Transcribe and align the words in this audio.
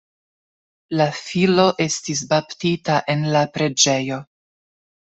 La 1.01 1.05
filo 1.17 1.67
estis 1.87 2.25
baptita 2.33 2.99
en 3.17 3.31
la 3.39 3.47
preĝejo. 3.59 4.23